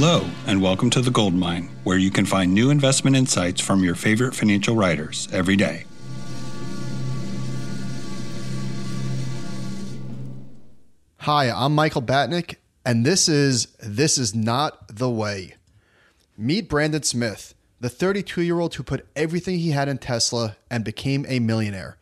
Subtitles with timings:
[0.00, 3.82] Hello, and welcome to the Gold Mine, where you can find new investment insights from
[3.82, 5.86] your favorite financial writers every day.
[11.16, 15.56] Hi, I'm Michael Batnick, and this is This Is Not the Way.
[16.36, 20.84] Meet Brandon Smith, the 32 year old who put everything he had in Tesla and
[20.84, 21.97] became a millionaire.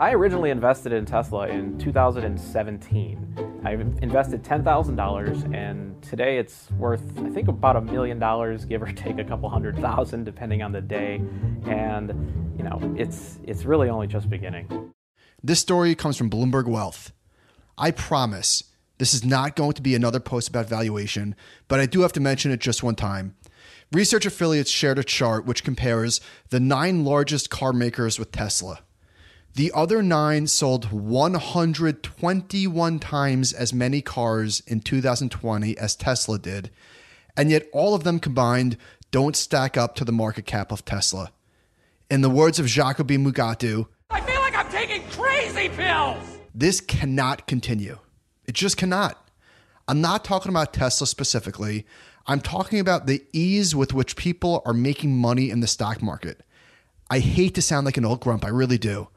[0.00, 3.60] I originally invested in Tesla in 2017.
[3.64, 8.92] I invested $10,000 and today it's worth, I think, about a million dollars, give or
[8.92, 11.20] take a couple hundred thousand, depending on the day.
[11.66, 12.10] And,
[12.56, 14.92] you know, it's, it's really only just beginning.
[15.42, 17.10] This story comes from Bloomberg Wealth.
[17.76, 18.62] I promise
[18.98, 21.34] this is not going to be another post about valuation,
[21.66, 23.34] but I do have to mention it just one time.
[23.90, 28.84] Research affiliates shared a chart which compares the nine largest car makers with Tesla.
[29.54, 36.70] The other nine sold 121 times as many cars in 2020 as Tesla did,
[37.36, 38.76] and yet all of them combined
[39.10, 41.32] don't stack up to the market cap of Tesla.
[42.10, 46.38] In the words of Jacobim Mugatu, I feel like I'm taking crazy pills!
[46.54, 47.98] This cannot continue.
[48.46, 49.28] It just cannot.
[49.88, 51.86] I'm not talking about Tesla specifically.
[52.26, 56.42] I'm talking about the ease with which people are making money in the stock market.
[57.10, 59.08] I hate to sound like an old grump, I really do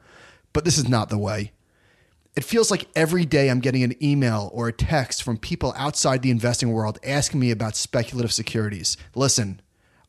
[0.54, 1.52] but this is not the way.
[2.36, 6.22] It feels like every day I'm getting an email or a text from people outside
[6.22, 8.96] the investing world asking me about speculative securities.
[9.16, 9.62] Listen,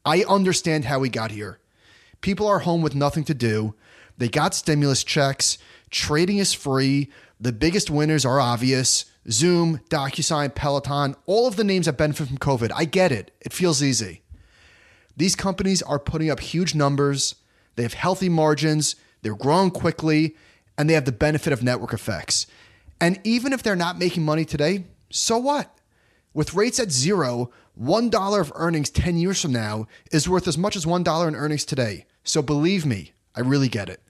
[0.04, 1.58] I understand how we got here.
[2.20, 3.74] People are home with nothing to do.
[4.18, 5.58] They got stimulus checks.
[5.90, 7.10] Trading is free.
[7.40, 12.38] The biggest winners are obvious Zoom, DocuSign, Peloton, all of the names that benefit from
[12.38, 12.70] COVID.
[12.74, 13.32] I get it.
[13.40, 14.22] It feels easy.
[15.16, 17.36] These companies are putting up huge numbers.
[17.76, 18.96] They have healthy margins.
[19.22, 20.36] They're growing quickly
[20.76, 22.46] and they have the benefit of network effects.
[23.00, 25.78] And even if they're not making money today, so what?
[26.34, 27.50] With rates at zero,
[27.80, 31.64] $1 of earnings 10 years from now is worth as much as $1 in earnings
[31.64, 32.06] today.
[32.24, 34.00] So believe me, I really get it.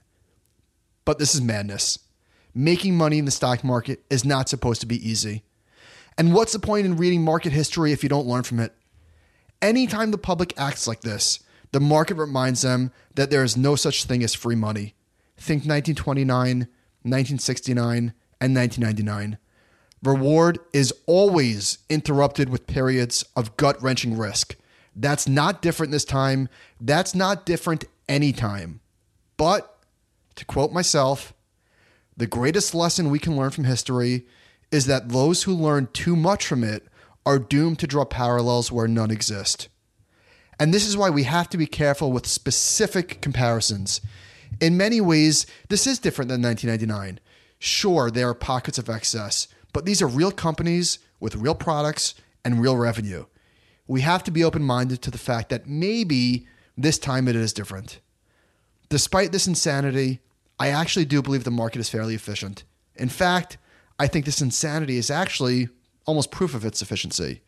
[1.04, 1.98] But this is madness.
[2.54, 5.42] Making money in the stock market is not supposed to be easy.
[6.18, 8.74] And what's the point in reading market history if you don't learn from it?
[9.60, 11.40] Anytime the public acts like this,
[11.72, 14.94] the market reminds them that there is no such thing as free money.
[15.36, 16.58] Think 1929,
[17.02, 19.38] 1969, and 1999.
[20.02, 24.56] Reward is always interrupted with periods of gut wrenching risk.
[24.96, 26.48] That's not different this time.
[26.80, 28.80] That's not different anytime.
[29.36, 29.78] But,
[30.34, 31.32] to quote myself,
[32.16, 34.26] the greatest lesson we can learn from history
[34.70, 36.86] is that those who learn too much from it
[37.24, 39.68] are doomed to draw parallels where none exist.
[40.58, 44.00] And this is why we have to be careful with specific comparisons.
[44.62, 47.18] In many ways, this is different than 1999.
[47.58, 52.14] Sure, there are pockets of excess, but these are real companies with real products
[52.44, 53.24] and real revenue.
[53.88, 56.46] We have to be open minded to the fact that maybe
[56.78, 57.98] this time it is different.
[58.88, 60.20] Despite this insanity,
[60.60, 62.62] I actually do believe the market is fairly efficient.
[62.94, 63.58] In fact,
[63.98, 65.70] I think this insanity is actually
[66.06, 67.42] almost proof of its efficiency.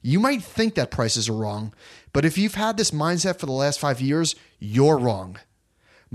[0.00, 1.74] You might think that prices are wrong,
[2.12, 5.40] but if you've had this mindset for the last five years, you're wrong.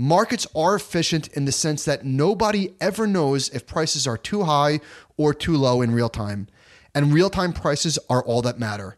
[0.00, 4.78] Markets are efficient in the sense that nobody ever knows if prices are too high
[5.16, 6.46] or too low in real time.
[6.94, 8.96] And real time prices are all that matter.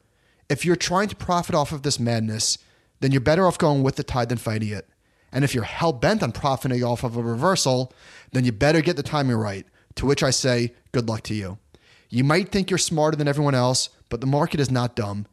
[0.51, 2.59] If you're trying to profit off of this madness,
[3.01, 4.91] then you're better off going with the tide than fighting it.
[5.33, 7.95] And if you're hell bent on profiting off of a reversal,
[8.33, 9.65] then you better get the timing right.
[9.95, 11.57] To which I say, good luck to you.
[12.11, 15.27] You might think you're smarter than everyone else, but the market is not dumb.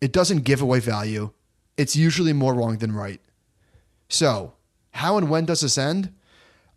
[0.00, 1.30] It doesn't give away value.
[1.76, 3.20] It's usually more wrong than right.
[4.08, 4.54] So,
[4.92, 6.12] how and when does this end?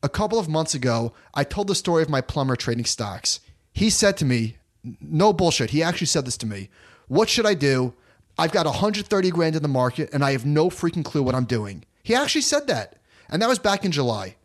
[0.04, 3.40] A couple of months ago, I told the story of my plumber trading stocks.
[3.74, 4.58] He said to me,
[5.02, 6.70] no bullshit, he actually said this to me.
[7.08, 7.94] What should I do?
[8.38, 11.46] I've got 130 grand in the market and I have no freaking clue what I'm
[11.46, 11.86] doing.
[12.04, 12.98] He actually said that.
[13.30, 14.36] And that was back in July.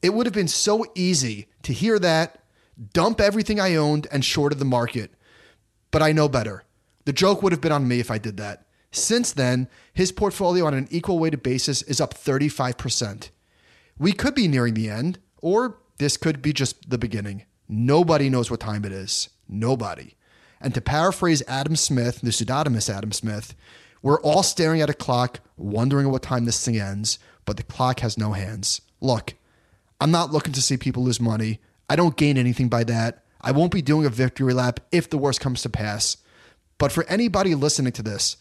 [0.00, 2.40] It would have been so easy to hear that,
[2.92, 5.12] dump everything I owned, and shorted the market.
[5.90, 6.64] But I know better.
[7.04, 8.64] The joke would have been on me if I did that.
[8.92, 13.30] Since then, his portfolio on an equal weighted basis is up 35%.
[13.98, 17.44] We could be nearing the end, or this could be just the beginning.
[17.68, 19.30] Nobody knows what time it is.
[19.48, 20.14] Nobody.
[20.60, 23.54] And to paraphrase Adam Smith, the pseudonymous Adam Smith,
[24.02, 28.00] we're all staring at a clock, wondering what time this thing ends, but the clock
[28.00, 28.82] has no hands.
[29.00, 29.34] Look,
[30.00, 31.60] I'm not looking to see people lose money.
[31.88, 33.24] I don't gain anything by that.
[33.40, 36.16] I won't be doing a victory lap if the worst comes to pass.
[36.78, 38.36] But for anybody listening to this,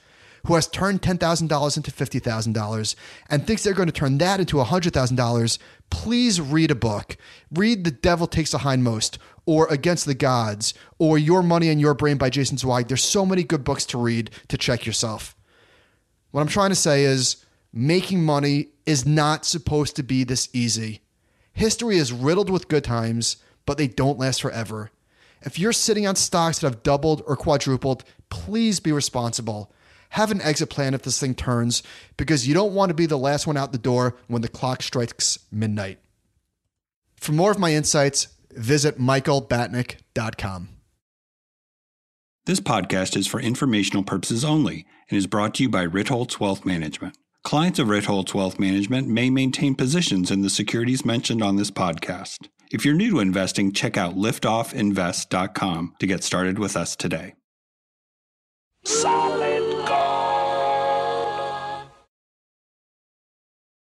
[0.46, 2.96] who has turned $10,000 into $50,000
[3.30, 5.58] and thinks they're going to turn that into $100,000,
[5.90, 7.18] please read a book.
[7.52, 11.94] Read The Devil Takes the Hindmost or Against the Gods or Your Money and Your
[11.94, 12.88] Brain by Jason Zweig.
[12.88, 15.36] There's so many good books to read to check yourself.
[16.32, 21.02] What I'm trying to say is making money is not supposed to be this easy.
[21.54, 24.92] History is riddled with good times, but they don't last forever.
[25.42, 29.72] If you're sitting on stocks that have doubled or quadrupled, please be responsible.
[30.12, 31.84] Have an exit plan if this thing turns
[32.18, 34.81] because you don't want to be the last one out the door when the clock
[34.81, 36.00] strikes midnight.
[37.16, 40.69] For more of my insights, visit michaelbatnick.com.
[42.46, 46.66] This podcast is for informational purposes only and is brought to you by Ritholtz Wealth
[46.66, 47.16] Management.
[47.44, 52.50] Clients of Ritholtz Wealth Management may maintain positions in the securities mentioned on this podcast.
[52.72, 57.36] If you're new to investing, check out liftoffinvest.com to get started with us today.
[58.84, 59.41] Solid.